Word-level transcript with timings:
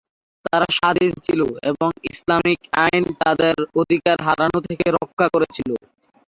তারা 0.45 0.67
স্বাধীন 0.77 1.11
ছিল 1.25 1.39
এবং 1.71 1.89
ইসলামিক 2.11 2.59
আইন 2.81 3.03
তাদের 3.21 3.55
অধিকার 3.81 4.17
হারানো 4.27 4.59
থেকে 4.67 4.85
রক্ষা 4.97 5.27
করেছিল। 5.33 5.69